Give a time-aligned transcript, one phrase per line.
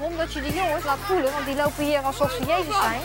[0.00, 3.00] erom dat je de jongens laat voelen, want die lopen hier alsof ze Jezus zijn.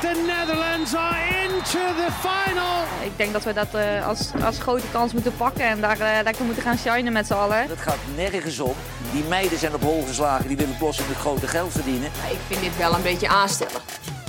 [0.00, 2.82] The Netherlands are into the final.
[3.04, 6.18] Ik denk dat we dat uh, als, als grote kans moeten pakken en daar uh,
[6.24, 7.68] lekker moeten gaan shinen met z'n allen.
[7.68, 8.74] Het gaat nergens om.
[9.12, 12.10] Die meiden zijn op hol geslagen, die willen plots het grote geld verdienen.
[12.22, 13.80] Ja, ik vind dit wel een beetje aanstellen.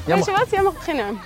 [0.06, 0.50] Weet je wat?
[0.50, 1.20] Jij mag beginnen.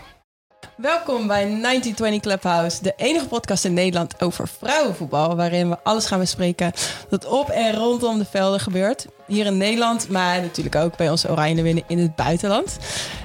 [0.76, 6.20] Welkom bij 1920 Clubhouse, de enige podcast in Nederland over vrouwenvoetbal, waarin we alles gaan
[6.20, 6.72] bespreken
[7.10, 9.08] dat op en rondom de velden gebeurt.
[9.30, 12.78] Hier in Nederland, maar natuurlijk ook bij onze Oranje winnen in het buitenland.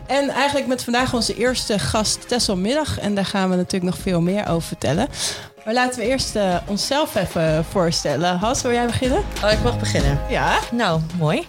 [0.07, 2.99] En eigenlijk met vandaag onze eerste gast Tessel Middag.
[2.99, 5.09] En daar gaan we natuurlijk nog veel meer over vertellen.
[5.65, 8.37] Maar laten we eerst uh, onszelf even voorstellen.
[8.39, 9.25] Has, wil jij beginnen?
[9.45, 10.21] Oh, ik mag beginnen.
[10.29, 10.59] Ja.
[10.73, 11.47] Nou, mooi.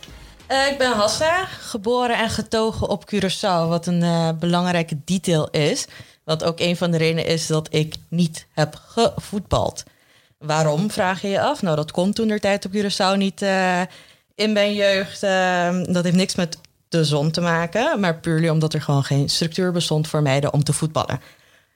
[0.51, 5.85] Uh, ik ben Hassa, geboren en getogen op Curaçao, wat een uh, belangrijke detail is.
[6.23, 9.83] Wat ook een van de redenen is dat ik niet heb gevoetbald.
[10.37, 11.61] Waarom, vraag je je af?
[11.61, 13.45] Nou, dat komt toen de tijd op Curaçao niet
[14.35, 15.21] in mijn jeugd.
[15.93, 16.57] dat heeft niks met
[16.89, 20.63] de zon te maken, maar puur omdat er gewoon geen structuur bestond voor meiden om
[20.63, 21.21] te voetballen.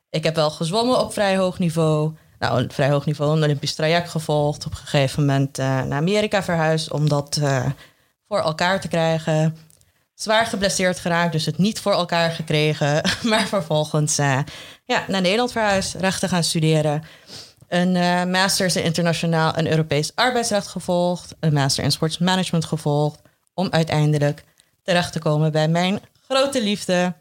[0.09, 2.13] Ik heb wel gezwommen op vrij hoog niveau.
[2.39, 4.65] Nou, een vrij hoog niveau, een Olympisch traject gevolgd.
[4.65, 7.39] Op een gegeven moment naar Amerika verhuisd, omdat
[8.27, 9.55] voor elkaar te krijgen.
[10.19, 13.01] Zwaar geblesseerd geraakt, dus het niet voor elkaar gekregen.
[13.29, 14.39] Maar vervolgens uh,
[14.83, 17.03] ja, naar Nederland verhuisd, rechten gaan studeren.
[17.69, 21.35] Een uh, masters in internationaal en Europees arbeidsrecht gevolgd.
[21.39, 23.21] Een master in sportsmanagement gevolgd.
[23.53, 24.43] Om uiteindelijk
[24.83, 27.13] terecht te komen bij mijn grote liefde,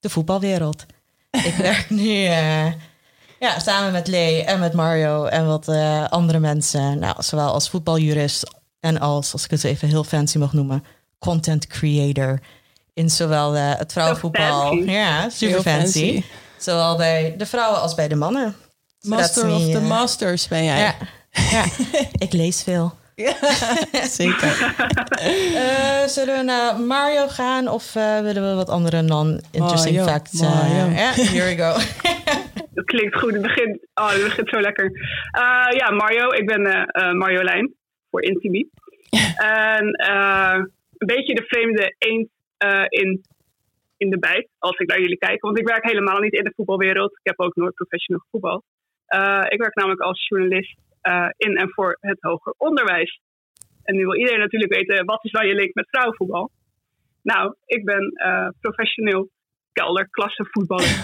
[0.00, 0.86] de voetbalwereld.
[1.30, 2.66] Ik werk nu uh,
[3.40, 5.68] ja, samen met Lee en met Mario en wat
[6.10, 6.98] andere mensen.
[6.98, 8.50] Nou, zowel als voetbaljurist
[8.80, 10.84] en als, als ik het even heel fancy mag noemen,
[11.18, 12.40] content creator.
[12.94, 14.72] In zowel het vrouwenvoetbal.
[14.74, 16.12] Ja, super fancy.
[16.12, 16.24] fancy.
[16.58, 18.54] Zowel bij de vrouwen als bij de mannen.
[19.06, 20.78] Master of the Masters ben jij.
[20.78, 20.94] Ja,
[21.50, 21.64] ja.
[22.26, 22.92] ik lees veel.
[23.14, 23.34] Ja,
[24.06, 24.74] zeker.
[25.52, 30.42] uh, zullen we naar Mario gaan of uh, willen we wat andere non-interesting facts?
[30.42, 31.72] Uh, yeah, here we go.
[32.74, 33.32] dat klinkt goed.
[33.32, 34.90] Het begint, oh, het begint zo lekker.
[35.70, 36.28] ja, Mario.
[36.30, 36.62] Ik ben
[37.16, 37.74] Marjolein
[38.10, 38.68] voor Intibi.
[39.36, 40.54] en uh,
[40.98, 42.28] een beetje de vreemde eend
[42.64, 43.20] uh, in,
[43.96, 45.40] in de bijt, als ik naar jullie kijk.
[45.40, 47.10] Want ik werk helemaal niet in de voetbalwereld.
[47.10, 48.64] Ik heb ook nooit professioneel gevoetbald.
[49.08, 50.78] Uh, ik werk namelijk als journalist
[51.36, 53.20] in en voor het hoger onderwijs.
[53.82, 56.50] En nu wil iedereen natuurlijk weten, wat is dan je link met vrouwenvoetbal?
[57.22, 58.12] Nou, ik ben
[58.60, 59.30] professioneel
[59.72, 60.94] kelderklassevoetballer.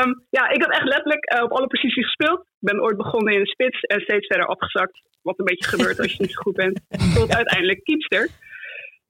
[0.00, 2.40] Um, ja, ik heb echt letterlijk uh, op alle posities gespeeld.
[2.40, 5.00] Ik ben ooit begonnen in de spits en steeds verder afgezakt.
[5.22, 6.80] Wat een beetje gebeurt als je niet zo goed bent.
[7.14, 8.28] Tot uiteindelijk keepster.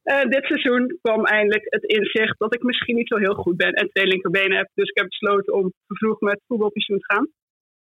[0.04, 3.72] Uh, dit seizoen kwam eindelijk het inzicht dat ik misschien niet zo heel goed ben
[3.72, 4.68] en twee linkerbenen heb.
[4.74, 7.28] Dus ik heb besloten om vroeg met voetbalpensioen te gaan.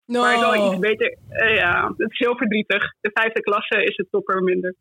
[0.05, 0.21] No.
[0.21, 1.17] Maar ik wil iets beter.
[1.29, 2.93] Uh, ja, het is heel verdrietig.
[3.01, 4.75] De vijfde klasse is het topper minder.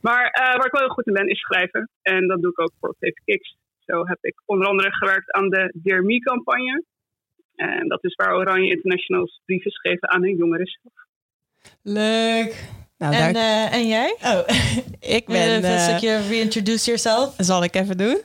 [0.00, 1.90] Maar waar ik wel heel goed in ben, is schrijven.
[2.02, 3.56] En dat doe ik ook voor TV Kicks.
[3.78, 6.84] Zo heb ik onder andere gewerkt aan de Dear Me-campagne.
[7.54, 10.94] En dat is waar Oranje Internationals brieven schreven aan hun jongeren zelf.
[11.82, 12.84] Leuk.
[12.98, 13.72] Nou, en, daar...
[13.72, 14.16] uh, en jij?
[14.24, 14.38] Oh,
[15.16, 15.64] ik ben...
[15.64, 17.34] Uh, een stukje reintroduce yourself.
[17.38, 18.20] Zal ik even doen.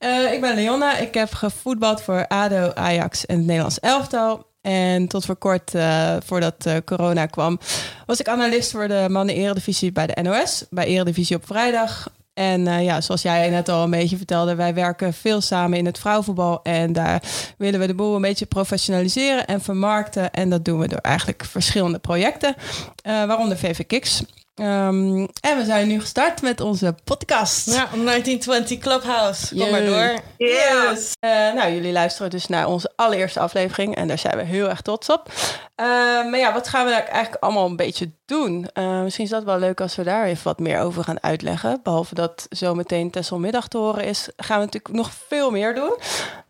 [0.00, 0.96] Uh, ik ben Leonna.
[0.96, 4.46] Ik heb gevoetbald voor ADO, Ajax en het Nederlands elftal.
[4.60, 7.58] En tot voor kort, uh, voordat uh, corona kwam,
[8.06, 10.64] was ik analist voor de mannen-eredivisie bij de NOS.
[10.70, 12.08] Bij Eredivisie op vrijdag.
[12.36, 15.86] En uh, ja, zoals jij net al een beetje vertelde, wij werken veel samen in
[15.86, 16.62] het vrouwenvoetbal.
[16.62, 17.22] En daar
[17.58, 20.32] willen we de boel een beetje professionaliseren en vermarkten.
[20.32, 24.22] En dat doen we door eigenlijk verschillende projecten, uh, waaronder VV Kicks.
[24.60, 27.66] Um, en we zijn nu gestart met onze podcast.
[27.66, 29.54] Ja, 1920 Clubhouse.
[29.54, 30.20] Kom maar door.
[30.36, 31.12] Yes.
[31.20, 33.96] Uh, nou, jullie luisteren dus naar onze allereerste aflevering.
[33.96, 35.32] En daar zijn we heel erg trots op.
[35.32, 35.86] Uh,
[36.30, 38.68] maar ja, wat gaan we daar eigenlijk allemaal een beetje doen?
[38.74, 41.80] Uh, misschien is dat wel leuk als we daar even wat meer over gaan uitleggen.
[41.82, 45.96] Behalve dat zometeen Tesselmiddag te horen is, gaan we natuurlijk nog veel meer doen.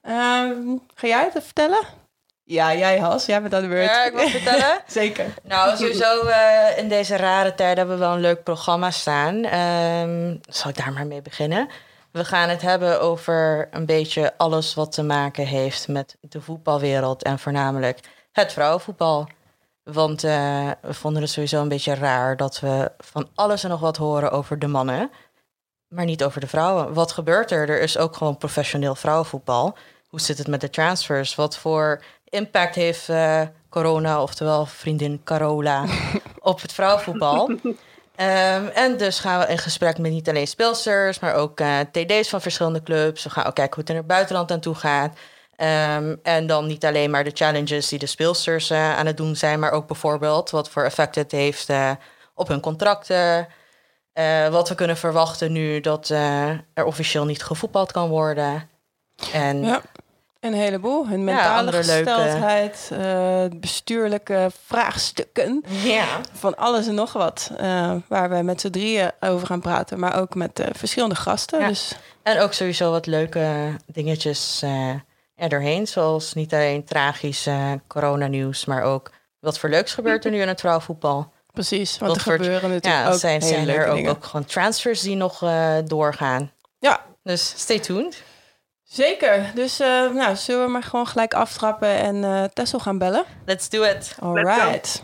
[0.02, 2.05] Ehm, ga jij het vertellen?
[2.48, 3.90] Ja, jij Has, jij bent aan de beurt.
[3.90, 4.82] Ja, ik wil vertellen.
[4.86, 5.34] Zeker.
[5.42, 9.34] Nou, sowieso uh, in deze rare tijden hebben we wel een leuk programma staan.
[9.34, 11.68] Um, zal ik daar maar mee beginnen?
[12.10, 17.22] We gaan het hebben over een beetje alles wat te maken heeft met de voetbalwereld
[17.22, 18.00] en voornamelijk
[18.32, 19.28] het vrouwenvoetbal.
[19.82, 23.80] Want uh, we vonden het sowieso een beetje raar dat we van alles en nog
[23.80, 25.10] wat horen over de mannen,
[25.88, 26.94] maar niet over de vrouwen.
[26.94, 27.68] Wat gebeurt er?
[27.68, 29.76] Er is ook gewoon professioneel vrouwenvoetbal.
[30.06, 31.34] Hoe zit het met de transfers?
[31.34, 35.84] Wat voor impact heeft uh, corona, oftewel vriendin Carola,
[36.40, 37.50] op het vrouwenvoetbal?
[37.50, 42.28] Um, en dus gaan we in gesprek met niet alleen speelsters, maar ook uh, TD's
[42.28, 43.24] van verschillende clubs.
[43.24, 45.16] We gaan ook kijken hoe het in het buitenland aan toe gaat.
[45.96, 49.36] Um, en dan niet alleen maar de challenges die de speelsters uh, aan het doen
[49.36, 51.90] zijn, maar ook bijvoorbeeld wat voor effect het heeft uh,
[52.34, 53.48] op hun contracten.
[54.16, 58.68] Eh, wat we kunnen verwachten nu dat eh, er officieel niet gevoetbald kan worden.
[59.32, 59.82] En Ja.
[60.46, 61.08] Een heleboel.
[61.08, 65.64] Hun mentale andere leuke- gesteldheid, eh, bestuurlijke vraagstukken.
[65.82, 66.06] ja.
[66.32, 67.50] Van alles en nog wat.
[67.56, 69.98] eh, waar we met z'n drieën over gaan praten.
[69.98, 71.60] Maar ook met eh, verschillende gasten.
[71.60, 71.68] Ja.
[71.68, 73.48] Dus En ook sowieso wat leuke
[73.86, 74.62] dingetjes
[75.36, 75.86] er doorheen.
[75.86, 77.48] Zoals niet alleen tragisch
[77.86, 79.10] coronanieuws, maar ook
[79.40, 81.32] wat voor leuks gebeurt er nu in het vrouwenvoetbal.
[81.52, 81.98] precies.
[81.98, 85.00] Want Wat er voor- gebeuren natuurlijk Ja, ook zijn, zijn er ook, ook gewoon transfers
[85.00, 85.38] die nog
[85.84, 86.50] doorgaan.
[86.78, 88.22] Ja, Dus stay tuned.
[88.88, 89.50] Zeker.
[89.54, 93.24] Dus eh, nou, zullen we maar gewoon gelijk aftrappen en eh Tessel gaan bellen?
[93.44, 94.16] Let's do it.
[94.20, 95.02] All right.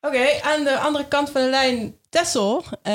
[0.00, 2.64] Oké, aan de andere kant van de lijn Tessel.
[2.82, 2.94] Eh,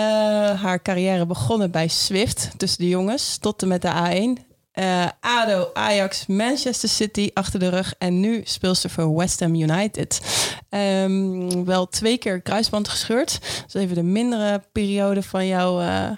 [0.61, 4.51] haar carrière begonnen bij Swift tussen de jongens tot en met de A1.
[4.71, 7.93] Eh, ADO, Ajax, Manchester City achter de rug.
[7.97, 10.21] En nu speelt ze voor West Ham United.
[10.69, 13.39] Ehm, wel twee keer kruisband gescheurd.
[13.41, 16.11] Dat is even de mindere periode van, jouw eh,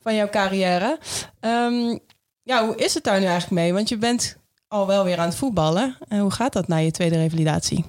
[0.00, 0.98] van jouw carrière.
[1.40, 1.98] Ehm,
[2.50, 3.72] ja, hoe is het daar nu eigenlijk mee?
[3.72, 4.22] Want je bent
[4.68, 5.96] al wel weer aan het voetballen.
[6.08, 7.84] En hoe gaat dat na je tweede revalidatie?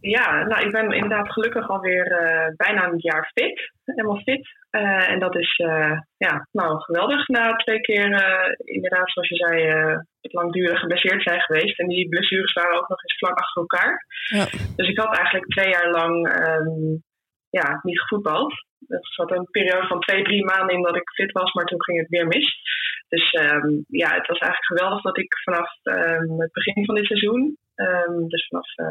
[0.00, 3.72] Ja, nou, ik ben inderdaad gelukkig alweer eh bijna een jaar fit.
[3.84, 4.46] Helemaal fit.
[4.70, 8.04] Eh, en dat is eh, ja, nou, geweldig na twee keer,
[8.64, 9.66] inderdaad, zoals je zei,
[10.20, 11.78] het langdurig geblesseerd zijn geweest.
[11.78, 14.06] En die blessures waren ook nog eens vlak achter elkaar.
[14.38, 14.44] Ja.
[14.76, 16.96] Dus ik had eigenlijk twee jaar lang ehm,
[17.50, 18.52] ja, niet gevoetbald.
[18.88, 21.82] Er zat een periode van twee, drie maanden in dat ik fit was, maar toen
[21.82, 22.56] ging het weer mis.
[23.08, 27.06] Dus ehm, ja, het was eigenlijk geweldig dat ik vanaf ehm, het begin van dit
[27.06, 28.86] seizoen, ehm, dus vanaf eh,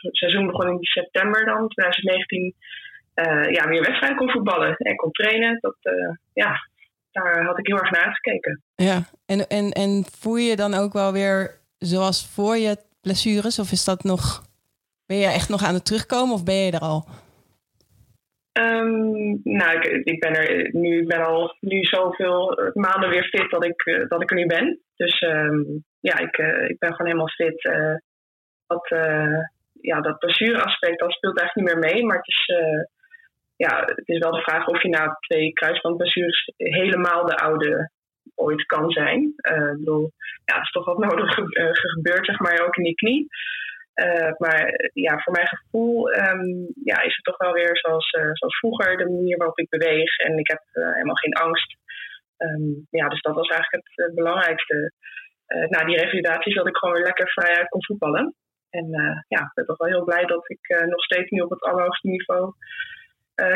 [0.00, 2.54] het seizoen begon in september dan, 2019,
[3.14, 5.58] eh, ja, weer wedstrijden kon voetballen en kon trainen.
[5.60, 6.68] Dat, eh, ja,
[7.12, 8.62] daar had ik heel erg naar uitgekeken.
[8.74, 13.58] Ja, en, en, en voel je je dan ook wel weer zoals voor je blessures?
[13.58, 14.42] Of is dat nog.
[15.06, 17.06] Ben je echt nog aan het terugkomen of ben je er al?
[18.58, 23.50] Ehm, nou, ik, ik ben er nu, ik ben al nu zoveel maanden weer fit
[23.50, 24.80] dat ik, eh, dat ik er nu ben.
[24.96, 25.60] Dus ehm,
[26.00, 27.64] ja, ik, eh, ik ben gewoon helemaal fit.
[27.64, 27.94] eh
[28.66, 28.88] dat,
[29.80, 32.04] ja, dat blessureaspect, dat speelt eigenlijk niet meer mee.
[32.04, 32.52] Maar het is,
[33.56, 37.90] ja, het is wel de vraag of je na twee kruisbandblessures helemaal de oude
[38.34, 39.22] ooit kan zijn.
[39.72, 40.12] Ik bedoel,
[40.44, 43.26] ja, is toch wat nodig ge- gebeurd, zeg maar, ook in die knie.
[43.98, 46.48] Eh, maar ja, voor mijn gevoel ehm,
[46.84, 50.16] ja, is het toch wel weer zoals, eh, zoals vroeger, de manier waarop ik beweeg.
[50.16, 51.76] En ik heb eh, helemaal geen angst.
[52.36, 54.92] Ehm, ja, dus dat was eigenlijk het belangrijkste.
[55.68, 58.34] Na die revalidatie dat ik gewoon weer lekker vrijuit kon voetballen.
[58.70, 58.86] En
[59.28, 62.08] ja, ik ben toch wel heel blij dat ik nog steeds nu op het allerhoogste
[62.08, 62.52] niveau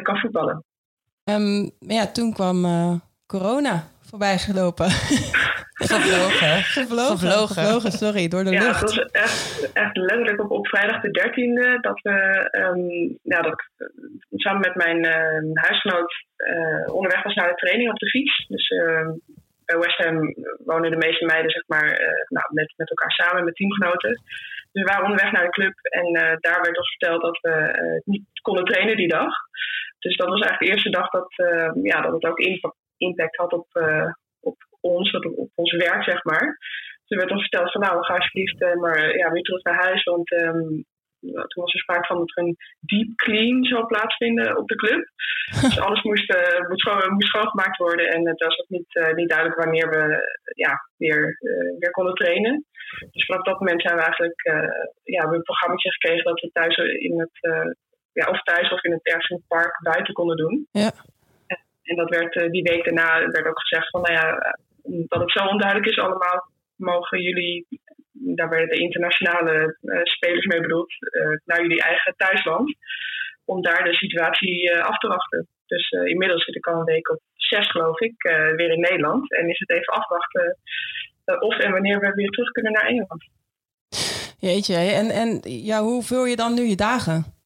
[0.02, 0.64] kan voetballen.
[1.24, 2.62] Ehm, ja, toen kwam
[3.26, 4.90] corona voorbij gelopen.
[5.90, 6.54] Gevlogen.
[6.76, 7.54] Gevlogen, Gevlogen.
[7.56, 8.80] gevlogen, sorry, door de Ja, lucht.
[8.80, 12.16] het was echt, echt letterlijk op, op vrijdag de 13e dat we
[12.60, 12.88] ehm,
[13.32, 13.62] ja, dat ik
[14.44, 18.46] samen met mijn ehm, huisgenoot eh, onderweg was naar de training op de fiets.
[18.48, 19.10] Dus ehm,
[19.64, 23.44] bij West Ham wonen de meeste meiden zeg maar, eh, nou, met, met elkaar samen,
[23.44, 24.10] met teamgenoten.
[24.72, 27.54] Dus we waren onderweg naar de club en eh, daar werd ons verteld dat we
[28.04, 29.32] niet konden trainen die dag.
[29.98, 32.74] Dus dat was eigenlijk de eerste dag dat, eh, ja, dat het ook impa-
[33.06, 36.58] impact had op, eh, op ons, op, op ons werk, zeg maar.
[37.06, 39.62] Toen werd ons verteld van nou, we gaan alsjeblieft eh, maar eh, ja, weer terug
[39.62, 40.02] naar huis.
[40.02, 40.68] Want ehm,
[41.20, 45.02] toen was er sprake van dat er een deep clean zou plaatsvinden op de club.
[45.62, 46.34] dus alles moest,
[46.68, 48.06] moest, schoon, moest schoongemaakt worden.
[48.10, 50.02] En het was ook niet, niet duidelijk wanneer we
[50.54, 51.38] ja, weer,
[51.78, 52.64] weer konden trainen.
[53.10, 54.40] Dus vanaf dat moment zijn we eigenlijk
[55.02, 57.38] ja, we een programma gekregen dat we thuis in het,
[58.12, 60.68] ja, of thuis of in het ergens in het park buiten konden doen.
[60.70, 60.92] Ja.
[61.82, 65.30] En, dat werd uh, die week daarna werd ook gezegd van nou ja, dat het
[65.30, 67.66] zo onduidelijk is allemaal, mogen jullie,
[68.12, 70.92] daar werden de internationale uh, spelers mee bedoeld,
[71.44, 72.74] naar jullie eigen thuisland.
[73.44, 75.48] Om daar de situatie af te wachten.
[75.66, 78.14] Dus inmiddels zit ik al een week of zes, geloof ik,
[78.56, 79.32] weer in Nederland.
[79.32, 80.58] En is het even afwachten
[81.24, 83.24] of en wanneer we weer terug kunnen naar Engeland.
[84.38, 87.41] Jeetje, en, en ja, hoe vul je dan nu je dagen?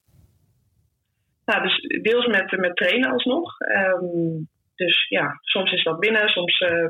[1.46, 3.60] Nou, dus deels met, met trainen alsnog.
[3.60, 6.88] Um, dus ja, soms is dat binnen, soms uh,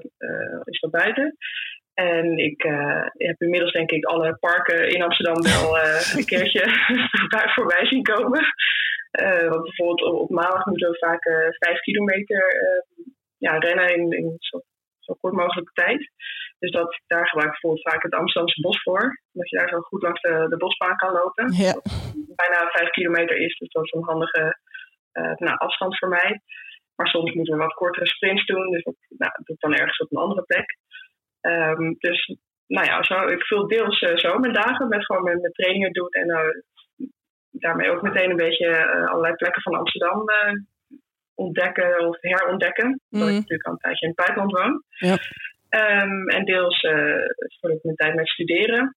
[0.65, 1.37] is dat buiten.
[1.95, 6.65] En ik uh, heb inmiddels denk ik alle parken in Amsterdam wel uh, een keertje
[7.55, 8.45] voorbij zien komen.
[9.23, 11.23] Uh, want bijvoorbeeld op, op maandag moeten we vaak
[11.59, 12.45] vijf kilometer
[13.39, 14.61] ja, rennen in, in zo,
[14.99, 16.11] zo, kort mogelijke tijd.
[16.67, 19.21] Dus dat, daar gebruik ik bijvoorbeeld vaak het Amsterdamse bos voor.
[19.33, 21.53] Dat je daar zo goed langs de, de bosbaan kan lopen.
[21.53, 21.75] Ja.
[22.43, 24.59] Bijna vijf kilometer is, dus dat is een handige
[25.47, 26.41] nou, afstand voor mij.
[26.97, 28.71] Maar soms moeten we wat kortere sprints doen.
[28.71, 30.77] Dus dat, nou, dat doe ik dan ergens op een andere plek.
[31.41, 35.41] Um, dus nou ja, zo, ik vul deels uh, zo mijn dagen met gewoon met,
[35.41, 37.09] met trainingen doen en uh,
[37.51, 40.25] daarmee ook meteen een beetje allerlei plekken van Amsterdam
[41.35, 43.01] ontdekken of herontdekken.
[43.11, 43.41] Omdat ik Mhm.
[43.41, 44.83] natuurlijk al een tijdje in het buitenland woon.
[44.89, 45.17] Ja.
[45.69, 47.25] Ehm, en deels eh
[47.61, 48.97] vul ik mijn tijd met studeren,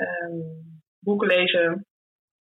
[0.00, 0.38] Ehm,
[0.98, 1.86] boeken lezen.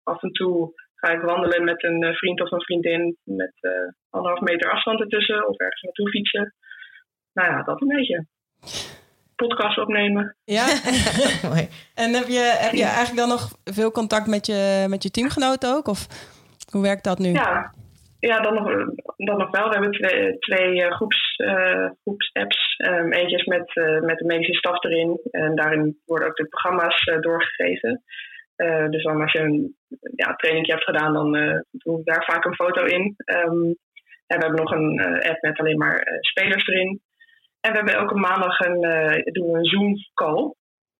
[0.04, 3.72] Af en toe ga ik wandelen met een eh, vriend of een vriendin met eh,
[4.10, 6.54] anderhalf meter afstand ertussen of ergens naartoe fietsen.
[7.34, 8.26] Nou ja, dat een beetje.
[9.36, 10.36] Podcast opnemen.
[10.44, 10.66] Ja.
[11.50, 11.68] Mooi.
[11.96, 15.76] en heb je, heb je eigenlijk dan nog veel contact met je, met je teamgenoten
[15.76, 15.88] ook?
[15.88, 16.08] Of
[16.72, 17.32] hoe werkt dat nu?
[17.32, 17.74] Ja,
[18.30, 18.86] ja dan, nog,
[19.18, 19.68] dan nog wel.
[19.68, 22.76] We hebben twee, twee eh, groeps, eh, groepsapps.
[22.78, 25.20] Ehm, eentje is met, eh, met de medische staf erin.
[25.32, 28.04] En daarin worden ook de programma's doorgegeven.
[28.90, 29.76] Dus dan als je een
[30.16, 31.32] ja, trainingje hebt gedaan, dan
[31.72, 33.14] doe ik daar vaak een foto in.
[33.18, 33.64] Ehm,
[34.28, 37.02] en we hebben nog een app met alleen maar spelers erin.
[37.62, 38.82] En we hebben elke maandag een,
[39.32, 40.54] doen we een Zoom-call.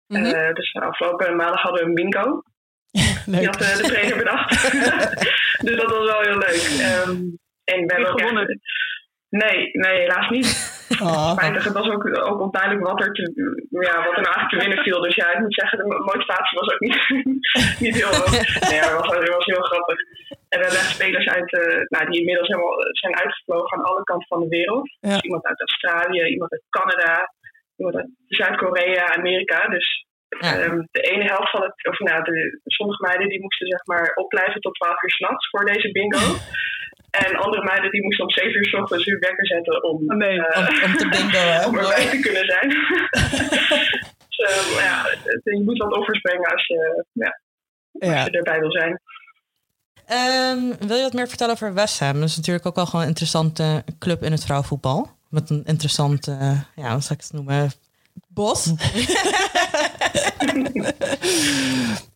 [0.06, 0.24] Mhm.
[0.24, 2.42] Eh, dus afgelopen maandag hadden we een bingo.
[3.26, 3.44] Die Leuk.
[3.46, 4.50] had eh, de trainer bedacht.
[5.66, 6.64] dus dat was wel heel leuk.
[6.80, 7.10] Ehm,
[7.64, 8.58] en we hebben ook echt-
[9.28, 10.48] Nee, nee, helaas niet.
[11.02, 11.36] Oh.
[11.38, 13.22] Het was ook, ook onduidelijk wat er, te,
[13.70, 15.00] ja, wat er nou eigenlijk te winnen viel.
[15.00, 16.98] Dus ja, ik moet zeggen, de motivatie was ook niet,
[17.84, 18.30] niet heel hoog.
[18.70, 19.98] Nee, maar het was, het was heel grappig.
[20.48, 24.02] En we hebben echt spelers uit, eh, nou, die inmiddels helemaal zijn uitgevlogen aan alle
[24.02, 24.96] kanten van de wereld.
[25.00, 25.08] Ja.
[25.08, 27.32] Dus iemand uit Australië, iemand uit Canada,
[27.76, 29.68] iemand uit Zuid-Korea, Amerika.
[29.68, 30.06] Dus
[30.40, 30.58] Ja.
[30.58, 34.12] ehm, de ene helft van het, of nou, de, sommige meiden die moesten zeg maar
[34.14, 36.24] opblijven tot 12 uur s'nachts voor deze bingo.
[37.24, 40.22] En andere meiden die moesten om 7 uur s ochtends hun wekker zetten om, Om,
[40.22, 41.64] eh, om te bingoen.
[41.66, 41.86] om Mooi.
[41.86, 42.68] erbij te kunnen zijn.
[44.28, 47.40] dus eh, ja, het- je moet wat offers brengen als je, ja,
[48.00, 48.24] als Ja.
[48.24, 49.00] je erbij wil zijn.
[50.06, 52.20] Ehm, wil je wat meer vertellen over West Ham?
[52.20, 55.10] Dat is natuurlijk ook wel gewoon een interessante club in het vrouwenvoetbal.
[55.30, 57.70] Met een interessante, eh, ja, wat zou ik het noemen?
[58.28, 58.64] Bos.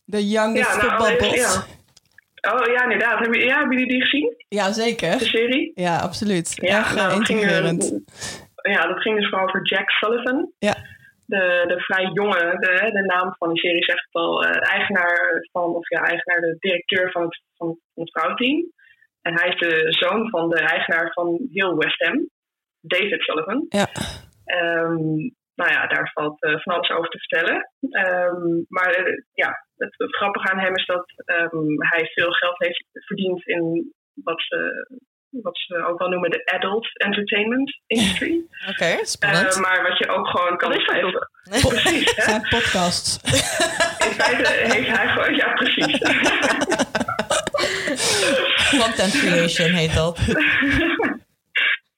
[0.04, 1.34] De youngest Ja, nou, boss.
[1.34, 1.76] ja.
[2.52, 3.18] Oh ja, inderdaad.
[3.18, 4.34] Hebben, ja, hebben jullie die gezien?
[4.48, 5.18] Ja, zeker.
[5.18, 5.72] De serie?
[5.74, 6.52] Ja, absoluut.
[6.54, 7.92] Ja, Echt eh, nou, dat ging, intrigerend.
[8.54, 10.52] eh, ja, dat ging dus vooral over Jack Sullivan.
[10.58, 10.74] Ja.
[11.26, 15.46] De, de vrij jonge, de, de naam van die serie zegt het al, eh, eigenaar
[15.52, 18.72] van, of ja, eigenaar, de directeur van het, van, van het vrouwenteam.
[19.22, 22.28] En hij is de zoon van de eigenaar van heel West Ham,
[22.80, 23.66] David Sullivan.
[23.68, 23.88] Ja.
[24.44, 27.70] Ehm, nou ja, daar valt eh, van alles over te vertellen.
[27.90, 32.58] Ehm, maar eh, ja, het, het grappige aan hem is dat ehm, hij veel geld
[32.58, 34.88] heeft verdiend in wat ze,
[35.30, 38.40] wat ze ook wel noemen de adult entertainment industry.
[38.70, 39.54] Oké, spannend.
[39.54, 41.30] Eh, maar wat je ook gewoon kan beschrijven.
[41.68, 42.22] Precies, hè?
[42.22, 43.16] Zijn podcasts.
[44.06, 45.98] In feite heeft hij gewoon, ja precies.
[48.80, 50.18] Content creation heet dat.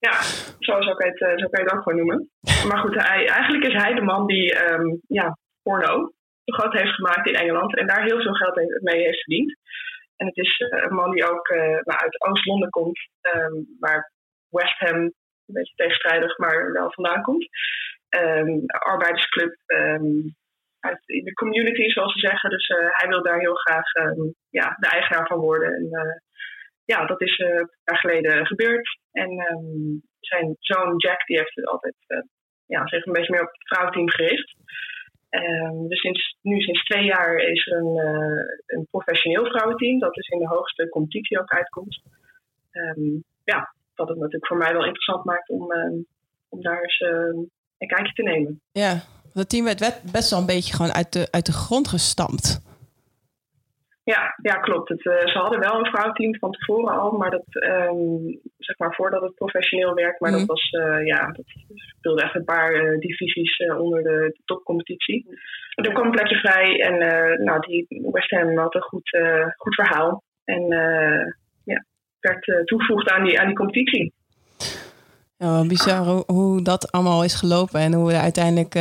[0.01, 0.13] Ja,
[0.59, 2.31] zo, zo, kan je het, eh, zo kan je het ook gewoon noemen.
[2.69, 6.13] Maar goed, hij, eigenlijk is hij de man die ehm, ja, porno
[6.45, 9.59] groot heeft gemaakt in Engeland en daar heel veel geld mee heeft verdiend.
[10.17, 14.13] En het is eh, een man die ook eh, uit Oost-Londen komt, ehm, waar
[14.49, 15.13] West Ham een
[15.47, 17.49] beetje tegenstrijdig, maar wel vandaan komt.
[18.09, 19.55] Ehm, arbeidersclub
[20.81, 22.51] uit in de community, zoals ze zeggen.
[22.51, 23.93] Dus hij wil daar heel graag
[24.49, 25.75] ja, de eigenaar van worden.
[25.75, 25.89] En
[26.93, 28.99] ja, dat is eh, een jaar geleden gebeurd.
[29.13, 32.23] En ehm, zijn zoon Jack, die heeft altijd eh,
[32.67, 34.55] ja, zich een beetje meer op het vrouwenteam gericht.
[35.29, 40.15] Ehm, dus sinds, nu sinds twee jaar is er een, eh, een professioneel vrouwenteam, dat
[40.15, 42.03] dus in de hoogste competitie ook uitkomt.
[42.71, 43.11] Ehm,
[43.45, 45.73] ja, wat het natuurlijk voor mij wel interessant maakt om,
[46.49, 47.01] om daar eens
[47.79, 48.61] een kijkje te nemen.
[48.73, 49.03] Ja,
[49.35, 52.70] dat team werd best wel een beetje gewoon uit de, uit de grond gestampt.
[54.15, 54.89] Ja, ja klopt.
[54.89, 57.97] Het, eh, ze hadden wel een vrouwenteam van tevoren al, maar dat, ehm,
[58.59, 60.39] zeg maar voordat het professioneel werd, maar Mhm.
[60.39, 61.45] dat was, eh, ja, dat
[61.99, 65.27] speelde echt een paar eh, divisies onder de, de topcompetitie.
[65.75, 66.97] En er kwam een plekje vrij en
[67.45, 69.19] nou, die West Ham had een goed,
[69.57, 70.63] goed verhaal en
[71.65, 71.85] ja,
[72.21, 74.13] werd toegevoegd aan die, aan die competitie.
[75.37, 78.75] Ja, bizar hoe, hoe dat allemaal is gelopen en hoe er uiteindelijk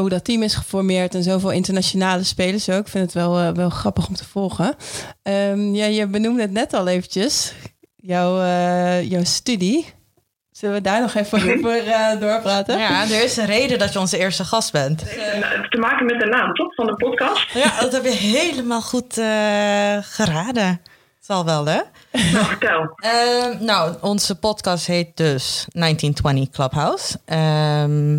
[0.00, 2.80] hoe dat team is geformeerd en zoveel internationale spelers ook.
[2.80, 4.74] Ik vind het wel, eh, wel grappig om te volgen.
[5.22, 7.52] Ehm, ja, je benoemde het net al eventjes,
[7.96, 9.94] jouw, eh, jouw studie.
[10.50, 12.78] Zullen we daar nog even over eh, doorpraten?
[12.78, 15.02] Ja, er is een reden dat je onze eerste gast bent.
[15.02, 16.74] En, te maken met de naam, toch?
[16.74, 17.52] Van de podcast.
[17.52, 20.80] Ja, dat heb je helemaal goed eh, geraden.
[21.20, 21.80] Zal wel, hè?
[22.32, 22.92] Nou, vertel.
[22.96, 27.18] Ehm, nou, onze podcast heet dus 1920 Clubhouse.
[27.24, 28.18] Ehm,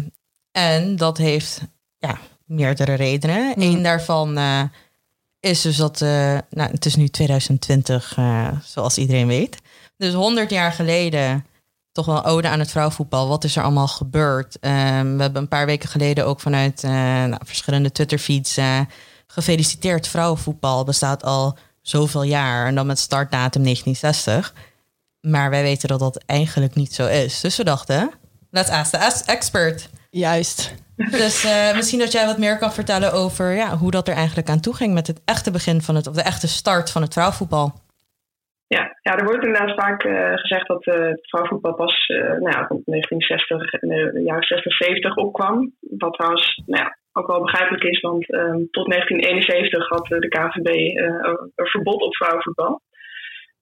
[0.55, 1.61] en dat heeft
[1.97, 3.61] ja, meerdere redenen.
[3.61, 4.61] Eén daarvan eh,
[5.39, 6.01] is dus dat...
[6.01, 9.57] eh, nou, het is nu 2020, eh, zoals iedereen weet.
[9.97, 11.45] Dus 100 jaar geleden
[11.91, 13.27] toch wel ode aan het vrouwenvoetbal.
[13.27, 14.59] Wat is er allemaal gebeurd?
[14.59, 18.57] Ehm, we hebben een paar weken geleden ook vanuit nou, verschillende Twitterfeeds...
[19.27, 22.67] gefeliciteerd, vrouwenvoetbal bestaat al zoveel jaar.
[22.67, 24.53] En dan met startdatum 1960.
[25.21, 27.39] Maar wij weten dat dat eigenlijk niet zo is.
[27.41, 28.11] Dus we dachten,
[28.51, 29.89] let's ask the expert.
[30.23, 30.59] Juist.
[30.95, 34.49] Dus uh, misschien dat jij wat meer kan vertellen over ja, hoe dat er eigenlijk
[34.49, 37.13] aan toe ging met het echte begin van het, of de echte start van het
[37.13, 37.67] vrouwenvoetbal.
[38.67, 42.51] Ja, ja, er wordt inderdaad vaak uh, gezegd dat uh, het vrouwenvoetbal pas uh, nou
[42.55, 45.73] ja, rond 1960, de jaren 60, 70 opkwam.
[45.79, 50.69] Wat trouwens nou ja, ook wel begrijpelijk is, want um, tot 1971 had de KVB
[51.55, 52.81] een verbod op vrouwenvoetbal.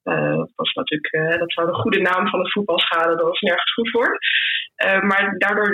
[0.03, 3.73] dat was natuurlijk, dat zou de goede naam van het voetbal schaden, dat was nergens
[3.73, 4.19] goed voor.
[4.83, 5.71] Maar daardoor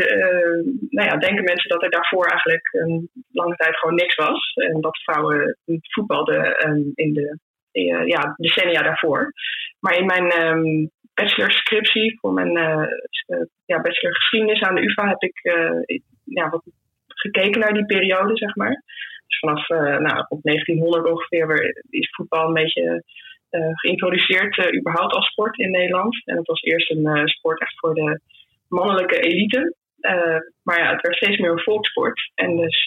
[0.89, 4.53] nou ja, denken mensen dat er daarvoor eigenlijk een lange tijd gewoon niks was.
[4.53, 7.37] En dat vrouwen voetbalden um, in de
[7.73, 9.33] uh, ja, decennia daarvoor.
[9.79, 12.87] Maar in mijn um, bachelorscriptie voor mijn uh,
[13.65, 15.39] ja, bachelor aan de UvA heb ik
[16.49, 16.63] wat
[17.07, 18.83] gekeken naar die periode, zeg maar.
[19.27, 19.67] Dus vanaf
[19.99, 23.03] nou, op 1900 ongeveer is voetbal een beetje
[23.73, 26.21] geïntroduceerd, überhaupt als sport in Nederland.
[26.25, 28.19] En het was eerst een sport echt voor de
[28.69, 29.75] mannelijke elite.
[30.63, 32.31] maar ja, het werd steeds meer een volkssport.
[32.35, 32.83] En dus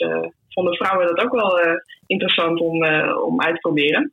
[0.48, 2.84] vonden vrouwen dat ook wel interessant om,
[3.14, 4.12] om uit te proberen.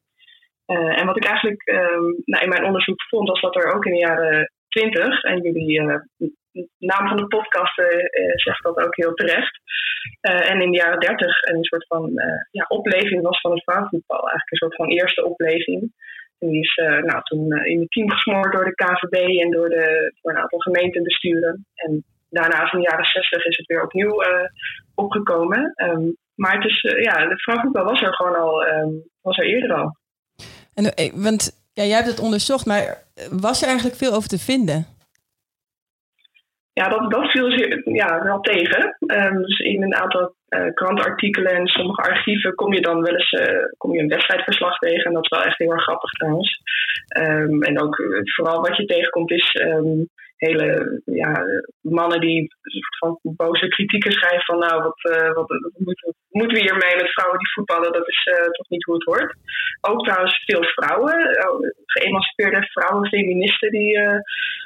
[0.66, 1.78] En wat ik eigenlijk uh,
[2.26, 5.82] nou, in mijn onderzoek vond, was dat er ook in de jaren 20, en jullie
[6.78, 7.76] naam van de podcast
[8.34, 9.60] zegt dat ook heel terecht,
[10.22, 12.12] en in de jaren 30 een soort van
[12.52, 14.20] ja, opleving was van het vrouwenvoetbal.
[14.20, 15.94] Eigenlijk een soort van eerste opleving.
[16.40, 20.32] Die is nou, toen in het team gesmoord door de KVB en door, de, door
[20.32, 21.66] een aantal gemeentebesturen.
[21.76, 24.24] En daarna in de jaren 60 is het weer opnieuw
[24.96, 25.74] opgekomen.
[25.76, 29.74] Um, maar het is, ja, de vrouwenvoetbal was er gewoon al, um, was er eerder
[29.74, 29.98] al.
[30.74, 34.40] En, eh, want ja, jij hebt het onderzocht, maar was er eigenlijk veel over te
[34.40, 34.86] vinden?
[36.80, 37.50] Ja, dat, dat viel
[37.94, 38.98] ja, wel tegen.
[39.00, 43.32] Um, dus in een aantal uh, krantartikelen en sommige archieven kom je dan wel eens
[43.32, 45.06] uh, kom je een wedstrijdverslag tegen.
[45.06, 46.62] En dat is wel echt heel erg grappig trouwens.
[47.18, 47.96] Um, en ook
[48.36, 51.44] vooral wat je tegenkomt is um, hele ja,
[51.82, 52.48] mannen die
[53.00, 57.12] van boze kritieken schrijven van nou, wat, uh, wat, wat moeten, moeten, we hiermee met
[57.12, 57.92] vrouwen die voetballen?
[57.92, 59.36] Dat is uh, toch niet hoe het hoort.
[59.82, 63.98] Ook trouwens veel vrouwen, uh, geëmancipeerde vrouwen, feministen die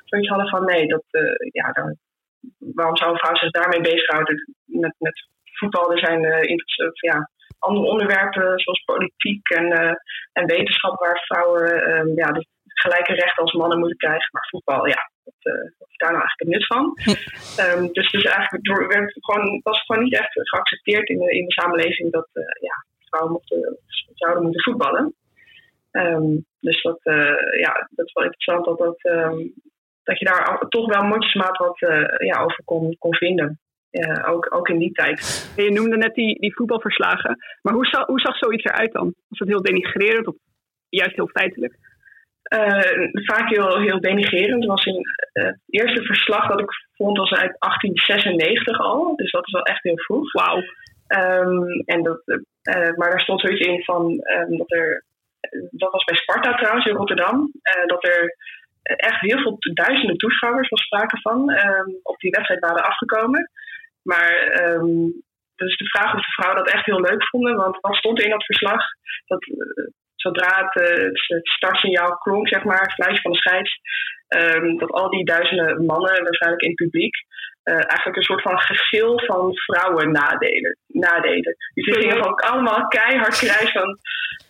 [0.05, 1.03] zoiets hadden van nee, dat,
[1.51, 1.95] ja,
[2.57, 5.91] waarom zou een vrouw zich daarmee bezighouden met, met voetbal?
[5.91, 6.21] Er zijn
[6.93, 9.97] ja, andere onderwerpen zoals politiek en,
[10.33, 14.29] en wetenschap waar vrouwen ja, de gelijke rechten als mannen moeten krijgen.
[14.31, 16.83] Maar voetbal, ja, wat, uh, wat is daar nou eigenlijk het nut van?
[17.65, 21.31] um, dus, dus eigenlijk door, werd gewoon, was het gewoon niet echt geaccepteerd in de,
[21.39, 23.77] in de samenleving dat uh, ja, vrouwen mochten,
[24.13, 25.15] zouden moeten voetballen.
[25.91, 29.53] Um, dus dat, uh, ja, dat is wel interessant dat, dat, um,
[30.03, 31.79] dat je daar toch wel mondjesmaat wat
[32.17, 33.59] ja, over kon, kon vinden.
[33.89, 35.51] Ja, ook, ook in die tijd.
[35.55, 37.37] Je noemde net die, die voetbalverslagen.
[37.61, 39.13] Maar hoe, zag, hoe zag zoiets eruit dan?
[39.27, 40.35] Was het heel denigrerend of
[40.89, 41.77] juist heel feitelijk?
[42.53, 44.65] Uh, vaak heel, heel denigerend.
[44.65, 44.95] was in,
[45.33, 49.15] uh, het eerste verslag dat ik vond was uit 1896 al.
[49.15, 50.31] Dus dat is wel echt heel vroeg.
[50.31, 50.61] Wauw.
[51.07, 55.03] Um, en dat, uh, maar daar stond zoiets in van um, dat er.
[55.69, 57.51] Dat was bij Sparta trouwens in Rotterdam.
[57.85, 58.35] dat er
[58.81, 61.49] echt heel veel duizenden toeschouwers was sprake van.
[61.49, 63.51] Um, op die wedstrijd waren afgekomen.
[64.01, 64.31] Maar
[65.55, 67.55] dus de vraag of de vrouwen dat echt heel leuk vonden.
[67.55, 68.81] Want wat stond er in dat verslag?
[69.25, 69.45] Dat
[70.25, 73.73] zodra het, uh, het startsignaal klonk, zeg maar, het fluitje van de scheids,
[74.27, 77.15] um, dat al die duizenden mannen, waarschijnlijk in het publiek,
[77.63, 80.77] uh, eigenlijk een soort van geschil van vrouwen nadeden.
[80.87, 81.55] nadeden.
[81.73, 83.89] Dus die gingen ook allemaal keihard krijgen van,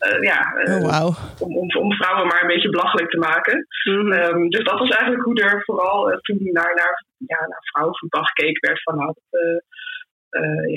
[0.08, 1.08] uh, ja, oh, wow.
[1.40, 3.68] om, om, om, vrouwen maar een beetje belachelijk te maken.
[3.84, 4.12] Mm -hmm.
[4.12, 8.68] um, dus dat was eigenlijk hoe er vooral toen naar, naar, ja, naar vrouwenvoetbal gekeken
[8.68, 9.14] werd van, nou,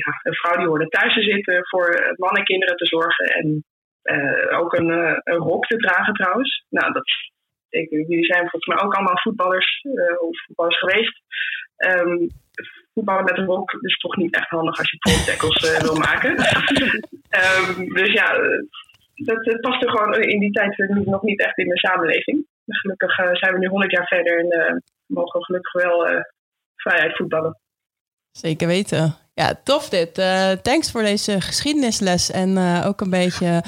[0.00, 3.64] ja, een vrouw die hoorde thuis te zitten voor mannen en kinderen te zorgen en
[4.06, 6.64] uh, ook een, uh, een, rok te dragen trouwens.
[6.68, 7.04] Nou, dat,
[7.68, 11.22] ik, jullie zijn volgens mij ook allemaal voetballers uh, of voetballers geweest.
[11.76, 12.28] Um,
[12.94, 16.30] voetballen met een rok is toch niet echt handig als je pro-tackles wil maken.
[16.30, 18.32] um, dus ja,
[19.14, 22.46] dat, dat past er gewoon in die tijd nog niet echt in de samenleving.
[22.66, 26.24] Gelukkig zijn we nu 100 jaar verder en mogen we gelukkig wel
[26.76, 27.60] vrijheid voetballen.
[28.30, 29.25] Zeker weten.
[29.42, 30.18] Ja, tof dit.
[30.18, 33.62] Uh, thanks voor deze geschiedenisles en uh, ook een beetje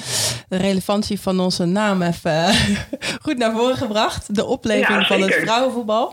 [0.49, 2.39] de relevantie van onze naam even
[3.25, 4.35] goed naar voren gebracht.
[4.35, 6.07] De opleving ja, van het vrouwenvoetbal.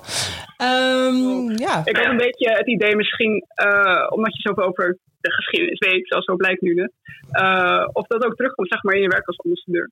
[0.63, 1.75] Um, ja.
[1.85, 6.09] Ik had een beetje het idee misschien, uh, omdat je zoveel over de geschiedenis weet,
[6.09, 6.91] zoals zo blijkt nu,
[7.93, 9.91] of dat ook terugkomt zeg maar, in je werk als ambassadeur.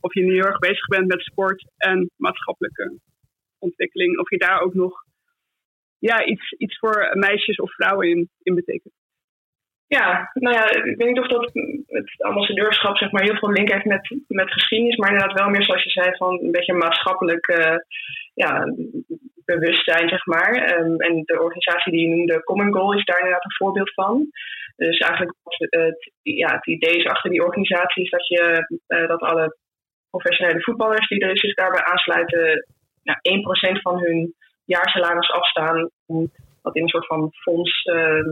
[0.00, 2.98] Of je nu heel erg bezig bent met sport en maatschappelijke
[3.58, 4.18] ontwikkeling.
[4.18, 5.04] Of je daar ook nog
[5.98, 8.94] ja, iets, iets voor meisjes of vrouwen in, in betekent.
[9.86, 11.50] Ja, nou ja, ik niet of dat
[11.86, 15.62] het ambassadeurschap zeg maar heel veel link heeft met, met geschiedenis, maar inderdaad wel meer
[15.62, 17.76] zoals je zei van een beetje maatschappelijk uh,
[18.34, 18.74] ja,
[19.44, 20.52] bewustzijn, zeg maar.
[20.52, 24.26] Ehm, en de organisatie die je noemde, Common Goal, is daar inderdaad een voorbeeld van.
[24.76, 29.56] Dus eigenlijk het, ja, het idee is achter die organisatie is dat, je, dat alle
[30.10, 32.66] professionele voetballers die er zich daarbij aansluiten,
[33.02, 33.18] nou,
[33.78, 36.30] 1% van hun jaarsalaris afstaan om
[36.62, 38.30] dat in een soort van fonds, ehm,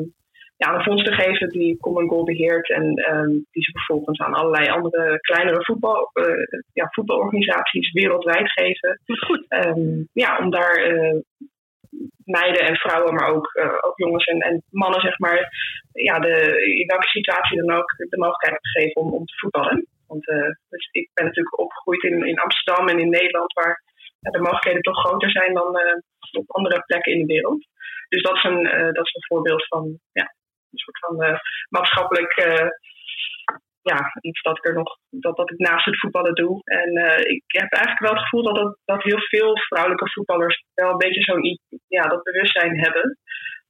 [0.63, 4.35] ja, een fonds te geven die Common Goal beheert en ehm, die ze vervolgens aan
[4.35, 9.01] allerlei andere kleinere voetbal, uh, ja, voetbalorganisaties wereldwijd geven.
[9.27, 9.45] Goed.
[9.49, 11.21] Um, ja, om daar uh,
[12.25, 15.39] meiden en vrouwen, maar ook, uh, ook jongens en, en, mannen, zeg maar,
[15.93, 16.35] ja, de,
[16.81, 19.87] in welke situatie dan ook de mogelijkheid te geven om, om te voetballen.
[20.07, 20.25] Want
[20.69, 23.83] dus ik ben natuurlijk opgegroeid in, in Amsterdam en in Nederland, waar
[24.21, 25.77] de mogelijkheden toch groter zijn dan
[26.33, 27.67] op andere plekken in de wereld.
[28.09, 30.35] Dus dat is een, dat is een voorbeeld van ja,
[30.73, 32.69] een soort van uh, maatschappelijk uh,
[33.83, 36.61] ja, iets dat ik er nog dat, dat ik naast het voetballen doe.
[36.65, 36.91] En
[37.29, 41.05] ik heb eigenlijk wel het gevoel dat, dat, dat heel veel vrouwelijke voetballers wel een
[41.05, 41.59] beetje zo'n
[41.89, 43.17] ja, dat bewustzijn hebben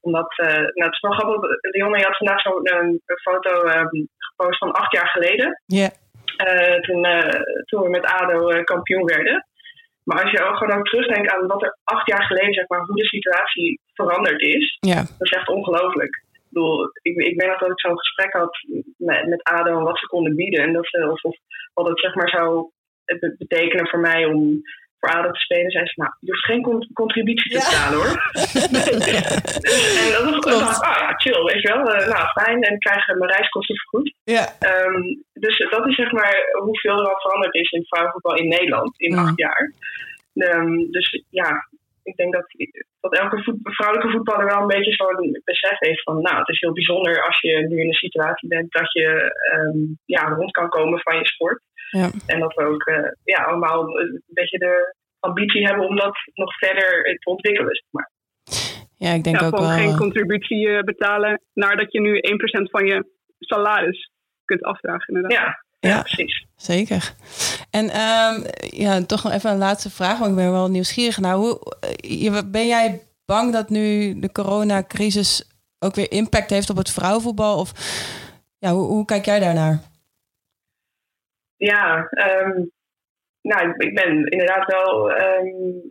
[0.01, 4.09] omdat, uh, nou, het is wel grappig, Leon, je had vandaag zo'n een, foto um,
[4.19, 5.62] gepost van acht jaar geleden.
[5.67, 5.79] Ja.
[5.79, 6.81] Yeah.
[6.81, 7.07] Toen,
[7.65, 9.47] toen we met ADO kampioen werden.
[10.05, 12.81] Maar als je ook gewoon ook terugdenkt aan wat er acht jaar geleden, zeg maar,
[12.81, 14.95] hoe de situatie veranderd is, ja.
[14.95, 16.25] dat is echt ongelooflijk.
[16.53, 18.57] Ik bedoel, ik, ik weet nog dat ik zo'n gesprek had
[18.97, 20.61] met, met ADO en wat ze konden bieden.
[20.61, 21.37] En dat ze, of, of
[21.75, 22.71] wat het zeg maar zou
[23.38, 24.61] betekenen voor mij om
[24.99, 25.71] voor ADO te spelen.
[25.71, 28.05] Zei ze, nou, je hoeft geen contributie te betalen ja.
[28.05, 28.12] hoor.
[30.03, 31.81] en dat was gewoon, ah ja, chill, weet je wel.
[31.95, 32.62] Uh, nou, fijn.
[32.62, 34.15] En ik krijg mijn reiskosten vergoed.
[34.25, 34.45] Ja.
[34.87, 39.01] Um, dus dat is zeg maar hoeveel er al veranderd is in vrouwenvoetbal in Nederland
[39.01, 39.73] in acht jaar.
[40.35, 41.69] Um, dus ja,
[42.03, 42.47] ik denk dat,
[43.01, 46.61] dat elke voet, vrouwelijke voetballer wel een beetje zo'n besef heeft van, nou, het is
[46.61, 49.09] heel bijzonder als je nu in een situatie bent dat je
[49.55, 51.62] um, ja, rond kan komen van je sport.
[51.91, 52.11] Ja.
[52.27, 56.59] En dat we ook uh, ja, allemaal een beetje de ambitie hebben om dat nog
[56.59, 57.75] verder te ontwikkelen.
[57.75, 58.11] Zeg maar.
[58.97, 59.79] Ja, ik denk ja, ook gewoon wel.
[59.79, 63.05] geen contributie uh, betalen naar dat je nu 1% van je
[63.38, 64.11] salaris
[64.45, 65.15] kunt afdragen.
[65.15, 65.33] Inderdaad.
[65.33, 66.47] Ja, ja, precies.
[66.57, 67.14] Zeker.
[67.71, 71.18] En um, ja, toch nog even een laatste vraag, want ik ben wel nieuwsgierig.
[71.18, 76.90] Nou, hoe, ben jij bang dat nu de coronacrisis ook weer impact heeft op het
[76.90, 77.59] vrouwenvoetbal?
[77.59, 77.73] Of
[78.59, 79.81] ja, hoe, hoe kijk jij daarnaar?
[81.57, 82.71] Ja, um,
[83.40, 85.83] nou, ik ben inderdaad wel um,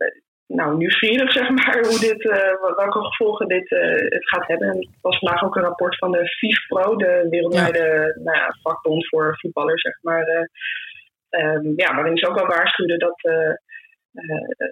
[0.46, 4.68] nou, nieuwsgierig, zeg maar, hoe dit, uh, welke gevolgen dit uh, het gaat hebben.
[4.68, 8.22] En er was vandaag ook een rapport van de FIFPro, de wereldwijde ja.
[8.22, 10.28] Nou ja, vakbond voor voetballers, zeg maar.
[10.28, 13.20] Uh, um, ja, waarin ze ook wel waarschuwden dat,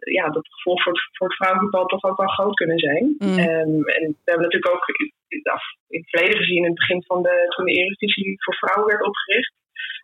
[0.00, 3.14] ja, dat de gevolgen voor het, voor het vrouwenvoetbal toch ook wel groot kunnen zijn.
[3.18, 3.38] Mm.
[3.38, 4.86] Um, en we hebben natuurlijk ook
[5.28, 9.06] in het verleden gezien, in het begin van de, toen de Eredivisie voor vrouwen werd
[9.06, 9.52] opgericht,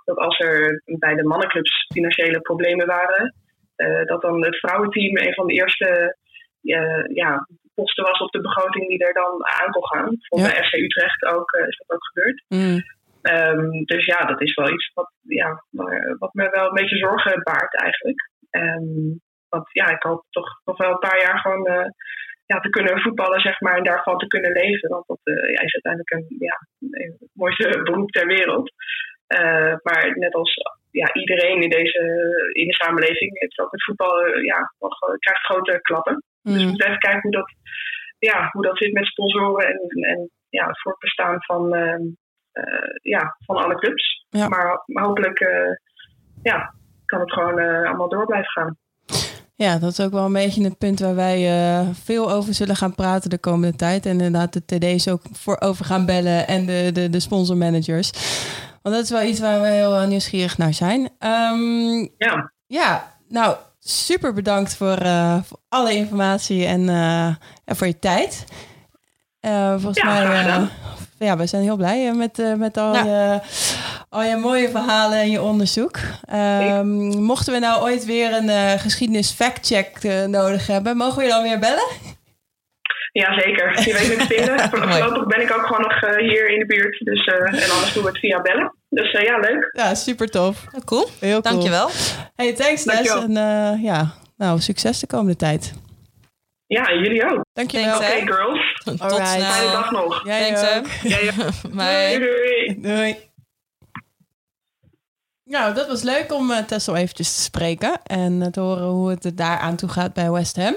[0.05, 3.35] dat als er bij de mannenclubs financiële problemen waren,
[4.05, 6.17] dat dan het vrouwenteam een van de eerste
[6.63, 10.17] uh, ja, posten was op de begroting die er dan aan kon gaan.
[10.21, 10.63] Volgens ja.
[10.63, 12.45] FC Utrecht ook, uh, is dat ook gebeurd.
[12.49, 12.95] Mm.
[13.23, 15.65] Um, dus ja, dat is wel iets wat, ja,
[16.19, 18.31] wat me wel een beetje zorgen baart eigenlijk.
[18.51, 21.93] Um, want ja, ik hoop toch nog wel een paar jaar gewoon
[22.47, 24.89] ja, te kunnen voetballen, zeg maar, en daarvan te kunnen leven.
[24.89, 28.73] Want dat ja, is uiteindelijk een, ja, een mooiste beroep ter wereld.
[29.29, 30.55] Uh, maar net als
[30.91, 31.99] ja, iedereen in deze
[32.53, 36.23] in de samenleving heeft ook het voetbal ja, wat, krijgt grote klappen.
[36.43, 36.53] Mm.
[36.53, 37.53] Dus we moeten even kijken hoe dat,
[38.19, 42.01] ja, hoe dat zit met sponsoren en, en ja, het voortbestaan van, uh,
[42.53, 44.27] uh, ja, van alle clubs.
[44.29, 44.49] Ja.
[44.49, 45.39] Maar, maar hopelijk
[46.43, 48.77] ja, kan het gewoon allemaal door blijven gaan.
[49.57, 52.77] Ja, dat is ook wel een beetje het punt waar wij uh, veel over zullen
[52.77, 54.07] gaan praten de komende tijd.
[54.07, 58.11] En inderdaad de TD's ook voor over gaan bellen en de, de, de sponsormanagers.
[58.87, 61.01] Want dat is wel iets waar we heel nieuwsgierig naar zijn.
[61.01, 62.53] Um, ja.
[62.67, 67.27] Ja, nou, super bedankt voor, uh, voor alle informatie en, uh,
[67.65, 68.45] en voor je tijd.
[69.41, 70.69] Uh, volgens ja, mij,
[71.19, 73.05] ja, we zijn heel blij met, met al, ja.
[73.05, 73.41] je,
[74.09, 75.99] al je mooie verhalen en je onderzoek.
[76.35, 81.43] Um, mochten we nou ooit weer een geschiedenis factcheck nodig hebben, mogen we je dan
[81.43, 82.16] weer bellen?
[83.21, 84.61] Jazeker, je weet me te vinden.
[84.71, 87.05] Voorlopig ben ik ook gewoon nog uh, hier in de buurt.
[87.05, 88.75] Dus, uh, en anders doen we het via bellen.
[88.89, 89.71] Dus uh, ja, leuk.
[89.73, 90.65] Ja, super tof.
[90.73, 91.09] Ja, cool.
[91.21, 91.43] Heel cool.
[91.43, 91.91] Dankjewel.
[92.35, 93.09] Hey, thanks Nes.
[93.09, 93.33] En
[93.83, 95.75] ja, nou, succes de komende tijd.
[96.67, 97.45] Ja, en jullie ook.
[97.53, 97.97] Dankjewel.
[97.97, 98.81] Oké, okay, girls.
[98.85, 99.53] Tot snel.
[99.53, 100.27] Fijne dag nog.
[100.27, 100.87] Jij Thanks, ook.
[101.03, 101.33] Jij
[101.77, 102.19] Bye.
[102.19, 102.81] Doei, doei.
[102.81, 103.17] Doei.
[105.45, 108.03] Nou, dat was leuk om uh, Tessel eventjes te spreken.
[108.03, 110.75] En te horen hoe het er daar aan toe gaat bij West Ham.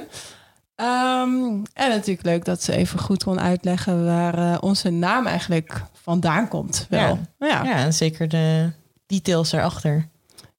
[0.82, 5.84] Um, en natuurlijk leuk dat ze even goed kon uitleggen waar uh, onze naam eigenlijk
[5.94, 6.86] vandaan komt.
[6.89, 7.20] Wel.
[7.39, 7.48] Ja.
[7.48, 7.63] Ja.
[7.63, 8.72] ja, en zeker de
[9.06, 10.08] details erachter.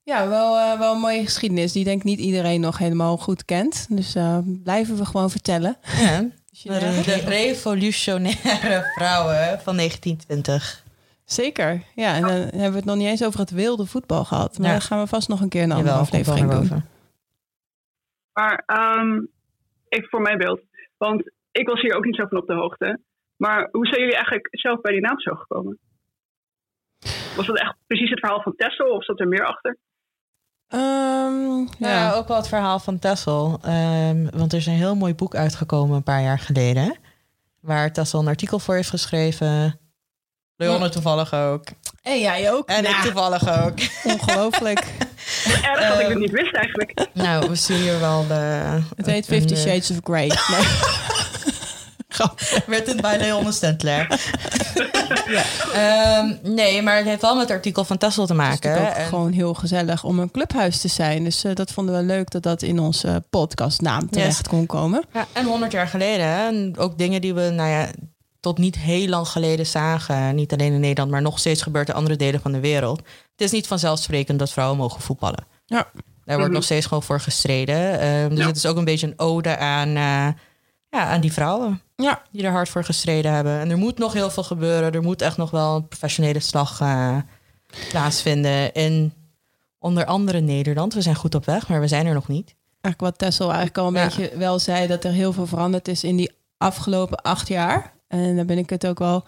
[0.03, 1.73] Ja, wel, eh, wel een mooie geschiedenis.
[1.73, 3.87] Die denk ik niet iedereen nog helemaal goed kent.
[3.91, 5.77] Dus eh, blijven we gewoon vertellen.
[6.01, 6.21] Ja,
[6.79, 10.85] de, de revolutionaire vrouwen van 1920.
[11.25, 11.83] Zeker.
[11.95, 14.59] Ja, en dan hebben we het nog niet eens over het wilde voetbal gehad.
[14.59, 14.73] Maar Ja.
[14.73, 16.83] daar gaan we vast nog een keer een andere Jawel, aflevering doen.
[18.33, 19.21] Maar ehm,
[19.91, 20.61] even voor mijn beeld.
[20.97, 23.01] Want ik was hier ook niet zo van op de hoogte.
[23.37, 25.79] Maar hoe zijn jullie eigenlijk zelf bij die naam zo gekomen?
[27.37, 29.77] Was dat echt precies het verhaal van Tessel of zat er meer achter?
[30.69, 32.13] Ehm, Ja, ja.
[32.15, 33.59] ook wel het verhaal van Tessel.
[33.63, 36.97] Ehm, want er is een heel mooi boek uitgekomen een paar jaar geleden.
[37.61, 39.81] Waar Tessel een artikel voor heeft geschreven.
[40.57, 41.65] Leonne toevallig ook.
[42.03, 42.69] En jij ook.
[42.69, 43.75] En ik Ja, toevallig ook.
[44.13, 44.85] Ongelooflijk.
[45.63, 47.07] Erg dat ik Ehm, het niet wist eigenlijk.
[47.13, 48.35] nou, we zien hier wel de...
[48.97, 50.27] Het heet Fifty eh, Shades of Grey.
[50.27, 50.67] Nee.
[52.67, 54.07] Werd het bij Leonne Stentler.
[55.75, 58.81] Ehm, nee, maar het heeft wel met het artikel van Tessel te Het is maken.
[58.89, 61.25] ook En- gewoon heel gezellig om een clubhuis te zijn.
[61.25, 65.03] Dus eh, dat vonden we leuk dat dat in onze podcastnaam terecht kon komen.
[65.13, 66.27] Ja, en 100 jaar geleden.
[66.27, 66.47] hè.
[66.47, 67.87] En ook dingen die we, nou ja,
[68.41, 70.35] tot niet heel lang geleden zagen.
[70.35, 72.99] Niet alleen in Nederland, maar nog steeds gebeurt in andere delen van de wereld.
[72.99, 75.45] Het is niet vanzelfsprekend dat vrouwen mogen voetballen.
[75.67, 75.77] Ja.
[76.25, 76.53] Daar wordt Mhm.
[76.53, 78.01] nog steeds gewoon voor gestreden.
[78.01, 78.47] Ehm, dus Ja.
[78.47, 80.29] het is ook een beetje een ode aan, eh,
[80.89, 81.83] ja, aan die vrouwen.
[81.97, 82.23] Ja.
[82.31, 83.61] Die er hard voor gestreden hebben.
[83.61, 84.93] En er moet nog heel veel gebeuren.
[84.93, 87.17] Er moet echt nog wel een professionele slag eh,
[87.89, 88.73] plaatsvinden.
[88.73, 89.13] In
[89.79, 90.95] onder andere Nederland.
[90.95, 92.55] We zijn goed op weg, maar we zijn er nog niet.
[92.81, 94.05] Eigenlijk wat Tessel eigenlijk al een Ja.
[94.05, 97.93] beetje wel zei, dat er heel veel veranderd is in die afgelopen acht jaar.
[98.11, 99.25] En daar ben ik het ook wel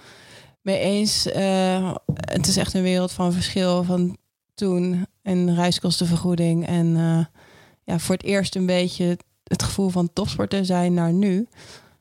[0.62, 1.27] mee eens.
[1.27, 4.16] Eh, het is echt een wereld van verschil van
[4.55, 6.66] toen en reiskostenvergoeding.
[6.66, 7.40] En eh,
[7.85, 11.49] ja, voor het eerst een beetje het gevoel van topsporter zijn naar nu.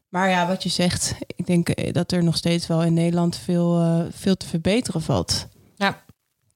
[0.10, 3.36] Maar ja, wat je zegt, ik denk eh, dat er nog steeds wel in Nederland
[3.36, 5.48] veel, veel te verbeteren valt.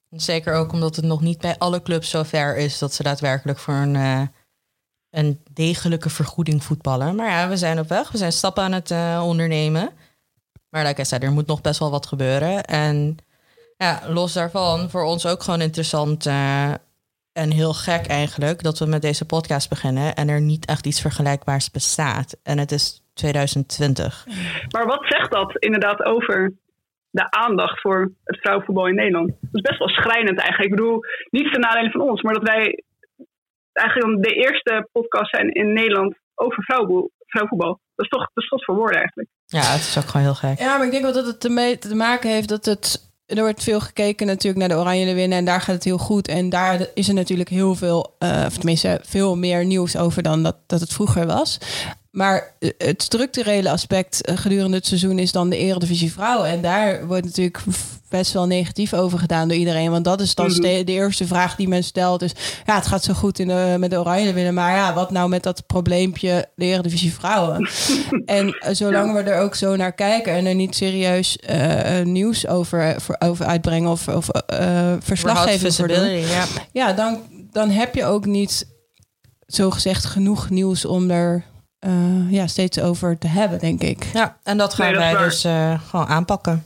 [0.09, 3.59] Zeker ook omdat het nog niet bij alle clubs zo ver is dat ze daadwerkelijk
[3.59, 4.29] voor een,
[5.09, 7.15] een degelijke vergoeding voetballen.
[7.15, 8.11] Maar ja, we zijn op weg.
[8.11, 9.89] We zijn stappen aan het ondernemen.
[10.75, 12.63] Maar like I said, er moet nog best wel wat gebeuren.
[12.63, 13.17] En
[13.77, 16.71] ja, los daarvan, voor ons ook gewoon interessant eh,
[17.33, 21.01] en heel gek eigenlijk dat we met deze podcast beginnen en er niet echt iets
[21.01, 22.39] vergelijkbaars bestaat.
[22.43, 24.25] En het is 2020.
[24.73, 26.53] Maar wat zegt dat inderdaad over
[27.09, 29.27] de aandacht voor het vrouwenvoetbal in Nederland?
[29.27, 30.71] Dat is best wel schrijnend eigenlijk.
[30.71, 32.83] Ik bedoel, niet ten nadele van ons, maar dat wij
[33.73, 37.79] eigenlijk de eerste podcast zijn in Nederland over vrouwenvoetbal.
[37.95, 39.29] Dat is toch, dat is tot voor woorden eigenlijk.
[39.45, 40.59] Ja, het is ook gewoon heel gek.
[40.59, 43.13] Ja, maar ik denk wel dat het ermee te maken heeft dat het.
[43.25, 46.27] Er wordt veel gekeken natuurlijk naar de Oranje winnen en daar gaat het heel goed.
[46.27, 50.43] En daar is er natuurlijk heel veel, eh, of tenminste veel meer nieuws over dan
[50.43, 51.57] dat, dat het vroeger was.
[52.15, 56.49] Maar eh, het structurele aspect eh, gedurende het seizoen is dan de Eredivisie Vrouwen.
[56.49, 57.59] En daar wordt natuurlijk
[58.09, 59.91] best wel negatief over gedaan door iedereen.
[59.91, 60.55] Want dat is dan Mhm.
[60.55, 62.19] ste- de eerste vraag die men stelt.
[62.19, 62.31] Dus
[62.65, 64.53] ja, het gaat zo goed in de, met de Oranje winnen.
[64.53, 67.69] Maar ja, wat nou met dat probleempje de Eredivisie Vrouwen?
[68.25, 71.37] En eh, zolang we er ook zo naar kijken en er niet serieus
[72.03, 74.27] nieuws over, voor, over uitbrengen of, of
[74.99, 76.45] verslaggeving voor doen, ja.
[76.71, 77.19] ja, dan,
[77.51, 78.67] dan heb je ook niet
[79.47, 81.43] zo gezegd genoeg nieuws om er
[81.85, 84.03] eh, ja, steeds over te hebben, denk ik.
[84.03, 86.63] Ja, en dat gaan Nee, dat is wij dus eh, gewoon aanpakken.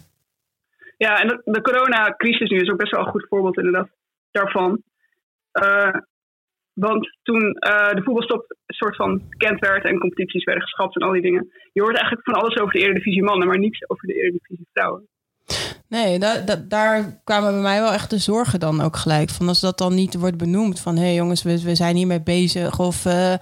[0.98, 3.90] Ja, en de, de coronacrisis nu is ook best wel een goed voorbeeld inderdaad
[4.32, 4.84] daarvan.
[5.52, 5.96] Eh,
[6.74, 11.08] want toen eh, de voetbalstop een soort van bekend werd en competities werden geschrapt en
[11.08, 11.52] al die dingen.
[11.74, 15.08] Je hoort eigenlijk van alles over de Eredivisie mannen, maar niets over de Eredivisie vrouwen.
[15.90, 19.48] Nee, da, da- daar kwamen bij mij wel echt de zorgen dan ook gelijk van.
[19.48, 20.96] Als dat dan niet wordt benoemd van...
[20.96, 22.80] hé hey jongens, we, we zijn hiermee bezig.
[22.80, 23.34] Of eh,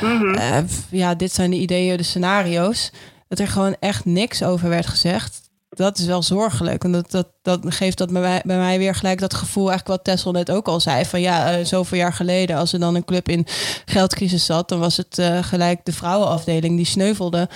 [0.00, 0.34] Mhm.
[0.34, 0.58] eh,
[0.90, 2.90] ja, dit zijn de ideeën, de scenario's.
[3.28, 5.40] Dat er gewoon echt niks over werd gezegd.
[5.68, 6.84] Dat is wel zorgelijk.
[6.84, 9.70] En dat, dat, dat geeft dat bij mij, bij mij weer gelijk dat gevoel...
[9.70, 11.04] eigenlijk wat Tessel net ook al zei.
[11.04, 12.56] Van ja, eh, zoveel jaar geleden...
[12.56, 13.46] als er dan een club in
[13.84, 14.68] geldcrisis zat...
[14.68, 17.48] dan was het gelijk de vrouwenafdeling die sneuvelde.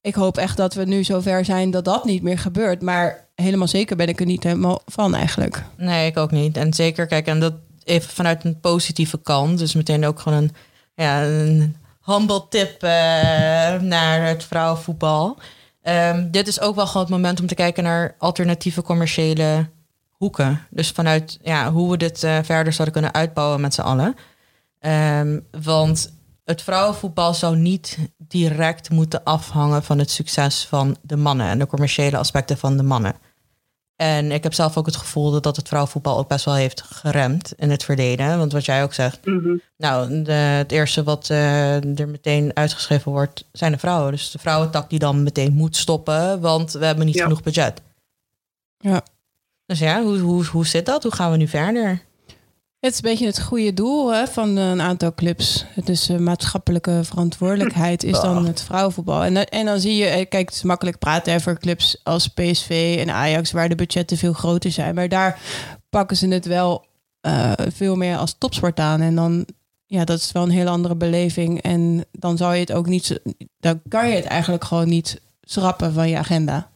[0.00, 2.82] Ik hoop echt dat we nu zover zijn dat dat niet meer gebeurt.
[2.82, 5.62] Maar helemaal zeker ben ik er niet helemaal van eigenlijk.
[5.76, 6.56] Nee, ik ook niet.
[6.56, 9.58] En zeker, kijk, en dat even vanuit een positieve kant.
[9.58, 10.54] Dus meteen ook gewoon een,
[10.94, 12.90] ja, een humble tip eh,
[13.80, 15.38] naar het vrouwenvoetbal.
[15.82, 19.68] Ehm, dit is ook wel gewoon het moment om te kijken naar alternatieve commerciële
[20.10, 20.66] hoeken.
[20.70, 24.14] Dus vanuit ja, hoe we dit eh, verder zouden kunnen uitbouwen met z'n allen.
[24.78, 26.12] Ehm, want
[26.44, 31.66] het vrouwenvoetbal zou niet direct moeten afhangen van het succes van de mannen en de
[31.66, 33.14] commerciële aspecten van de mannen.
[34.02, 36.82] En ik heb zelf ook het gevoel dat dat het vrouwenvoetbal ook best wel heeft
[36.82, 38.38] geremd in het verleden.
[38.38, 39.56] Want wat jij ook zegt, Mhm.
[39.76, 44.10] nou, de, het eerste wat eh, er meteen uitgeschreven wordt, zijn de vrouwen.
[44.12, 47.22] Dus de vrouwentak die dan meteen moet stoppen, want we hebben niet Ja.
[47.22, 47.80] genoeg budget.
[48.78, 49.02] Ja.
[49.66, 51.02] Dus ja, hoe, hoe, hoe zit dat?
[51.02, 52.00] Hoe gaan we nu verder?
[52.82, 55.64] Het is een beetje het goede doel hè, van een aantal clubs.
[55.68, 59.24] Het is uh, maatschappelijke verantwoordelijkheid is dan het vrouwenvoetbal.
[59.24, 62.96] En, en dan zie je, eh, kijk, het is makkelijk praten over clubs als PSV
[62.98, 64.94] en Ajax, waar de budgetten veel groter zijn.
[64.94, 65.40] Maar daar
[65.90, 66.84] pakken ze het wel
[67.26, 69.00] uh, veel meer als topsport aan.
[69.00, 69.46] En dan,
[69.86, 71.60] ja, dat is wel een hele andere beleving.
[71.60, 73.20] En dan zou je het ook niet,
[73.60, 76.71] dan kan je het eigenlijk gewoon niet schrappen van je agenda.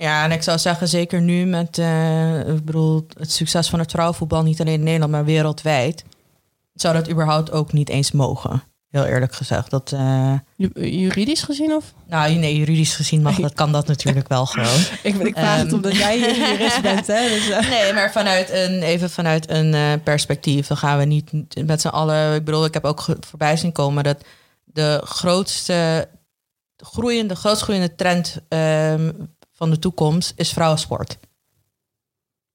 [0.00, 3.90] Ja, en ik zou zeggen, zeker nu met uh, ik bedoel, het succes van het
[3.90, 6.04] vrouwenvoetbal, niet alleen in Nederland, maar wereldwijd,
[6.74, 8.62] zou dat überhaupt ook niet eens mogen.
[8.90, 9.70] Heel eerlijk gezegd.
[9.70, 10.32] Dat, uh...
[10.74, 11.92] Juridisch gezien of?
[12.06, 14.80] Nou, nee, juridisch gezien mag dat, kan dat natuurlijk wel gewoon.
[15.02, 17.28] ik, ik vraag um, het omdat jij jurist bent, hè?
[17.28, 17.70] Dus, uh...
[17.70, 21.32] Nee, maar vanuit een, even vanuit een uh, perspectief, dan gaan we niet
[21.66, 22.34] met z'n allen.
[22.34, 24.24] Ik bedoel, ik heb ook voorbij zien komen dat
[24.64, 26.08] de grootste
[26.76, 31.18] groeiende, grootst groeiende trend um, van de toekomst is vrouwensport.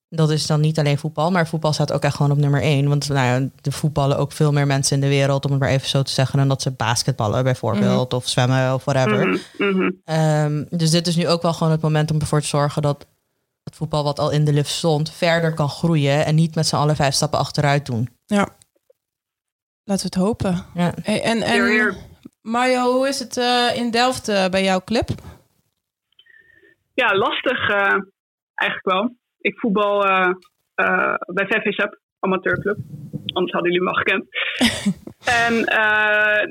[0.10, 2.88] Dat is dan niet alleen voetbal, maar voetbal staat ook echt gewoon op nummer één.
[2.88, 5.70] Want nou ja, er voetballen ook veel meer mensen in de wereld, om het maar
[5.70, 8.16] even zo te zeggen, dan dat ze basketballen bijvoorbeeld, Mhm.
[8.22, 9.42] of zwemmen of whatever.
[9.58, 12.82] Mhm, Um, dus dit is nu ook wel gewoon het moment om ervoor te zorgen
[12.82, 13.06] dat
[13.64, 16.76] het voetbal wat al in de lift stond, verder kan groeien en niet met z'n
[16.76, 18.10] allen vijf stappen achteruit doen.
[18.26, 18.48] Ja.
[19.84, 20.66] Laten we het hopen.
[20.74, 20.94] Ja.
[21.02, 21.96] Hey, en, en
[22.42, 25.10] Mario, hoe is het uh, in Delft uh, bij jouw club?
[26.94, 27.98] Ja, lastig uh,
[28.54, 29.16] eigenlijk wel.
[29.40, 30.34] Ik voetbal uh,
[31.26, 32.78] bij VVSAP, amateurclub.
[33.34, 34.26] Anders hadden jullie me al gekend.
[35.44, 35.54] en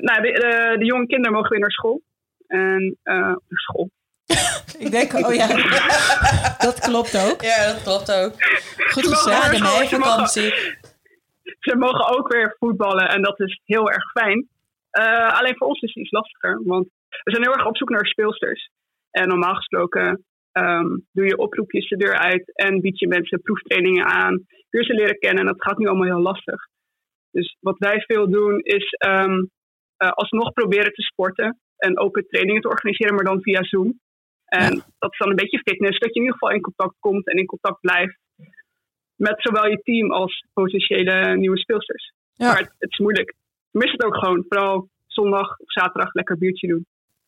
[0.01, 2.01] nou, de, de, de, jonge kinderen mogen weer naar school.
[2.47, 3.89] En naar school.
[4.77, 5.47] Ik denk, oh ja,
[6.67, 7.41] dat klopt ook.
[7.41, 8.33] Ja, dat klopt ook.
[8.91, 10.53] Goed gezegd, de meivakantie.
[11.59, 14.47] Ze mogen ook weer voetballen en dat is heel erg fijn.
[14.99, 16.87] Uh, alleen voor ons is het iets lastiger, want
[17.23, 18.69] we zijn heel erg op zoek naar speelsters.
[19.11, 24.05] En normaal gesproken um, doe je oproepjes de deur uit en bied je mensen proeftrainingen
[24.05, 24.45] aan.
[24.69, 26.67] Ze leren kennen en dat gaat nu allemaal heel lastig.
[27.31, 29.49] Dus wat wij veel doen is um,
[29.97, 33.99] uh, alsnog proberen te sporten en open trainingen te organiseren, maar dan via Zoom.
[34.45, 34.85] En ja.
[34.99, 37.37] dat is dan een beetje fitness, dat je in ieder geval in contact komt en
[37.37, 38.17] in contact blijft
[39.15, 42.13] met zowel je team als potentiële nieuwe speelsters.
[42.33, 42.47] Ja.
[42.47, 43.33] Maar het, het, is moeilijk.
[43.71, 44.45] Mis het ook gewoon.
[44.49, 46.85] Vooral zondag of zaterdag lekker biertje doen.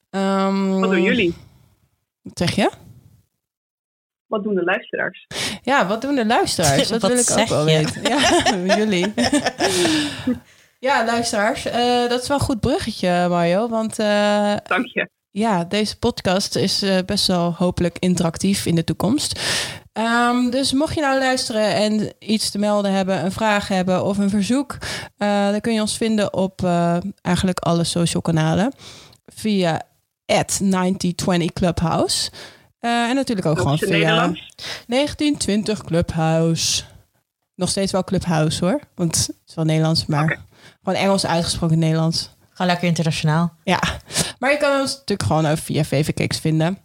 [0.10, 1.34] Um, wat doen jullie?
[2.22, 2.72] Wat zeg je?
[4.36, 5.28] Wat doen de luisteraars?
[5.62, 6.88] Ja, wat doen de luisteraars?
[7.00, 8.02] Dat wil ik ook wel weten.
[8.02, 8.20] Ja,
[8.80, 9.14] jullie.
[10.80, 11.66] ja, luisteraars.
[11.66, 13.70] Uh, dat is wel een goed bruggetje, Mario.
[13.70, 15.10] Want uh, Dank je.
[15.32, 19.40] Ja, deze podcast is uh, best wel hopelijk interactief in de toekomst.
[19.94, 24.18] Um, dus mocht je nou luisteren en iets te melden hebben, een vraag hebben of
[24.18, 24.78] een verzoek,
[25.18, 28.74] uh, dan kun je ons vinden op uh, eigenlijk alle social kanalen
[29.26, 29.82] via
[30.26, 32.32] 9020 Clubhouse.
[32.86, 34.54] Uh, en natuurlijk ook gewoon via Nederlands?
[34.88, 36.84] 1920 Clubhouse.
[37.56, 40.40] Nog steeds wel Clubhouse hoor, want het is wel Nederlands, maar okay.
[40.84, 42.30] gewoon Engels uitgesproken Nederlands.
[42.50, 43.54] Gewoon lekker internationaal.
[43.64, 43.82] Ja,
[44.40, 46.78] maar je kan ons natuurlijk gewoon ook via VVKX vinden.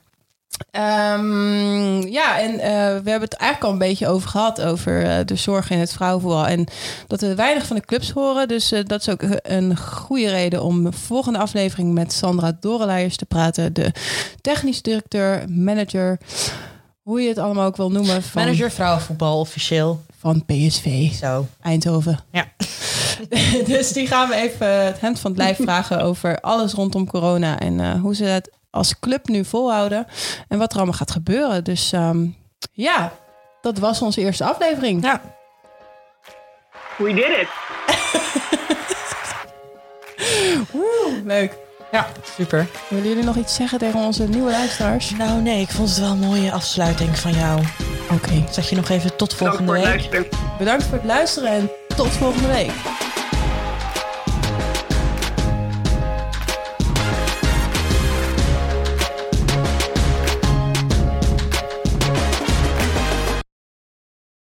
[0.72, 2.60] Um, ja, en uh,
[3.02, 5.92] we hebben het eigenlijk al een beetje over gehad, over uh, de zorg in het
[5.92, 6.46] vrouwenvoetbal.
[6.46, 6.66] En
[7.06, 8.48] dat we weinig van de clubs horen.
[8.48, 13.16] Dus uh, dat is ook een goede reden om de volgende aflevering met Sandra Doreleijers
[13.16, 13.72] te praten.
[13.72, 13.92] De
[14.40, 16.18] technisch directeur, manager,
[17.02, 18.22] hoe je het allemaal ook wil noemen.
[18.22, 20.02] Van, manager vrouwenvoetbal officieel.
[20.18, 21.12] Van PSV.
[21.12, 21.46] Zo.
[21.60, 22.20] Eindhoven.
[22.32, 22.44] Ja.
[23.74, 27.58] dus die gaan we even het hemd van het lijf vragen over alles rondom corona.
[27.58, 30.06] En hoe ze het als club nu volhouden
[30.48, 31.64] en wat er allemaal gaat gebeuren.
[31.64, 32.36] Dus um,
[32.72, 33.12] ja,
[33.60, 35.04] dat was onze eerste aflevering.
[35.04, 35.20] Ja.
[36.98, 37.48] We did it.
[40.72, 41.56] Woe, leuk.
[41.92, 42.06] Ja,
[42.36, 42.66] super.
[42.88, 45.10] Willen jullie nog iets zeggen tegen onze nieuwe luisteraars?
[45.10, 47.60] Nou nee, ik vond het wel een mooie afsluiting van jou.
[48.04, 48.14] Oké.
[48.14, 48.44] Okay.
[48.50, 50.28] Zeg je nog even tot volgende Bedankt week.
[50.58, 52.72] Bedankt voor het luisteren en tot volgende week.